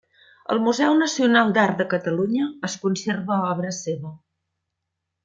[0.53, 4.15] Al Museu Nacional d'Art de Catalunya es conserva obra seva.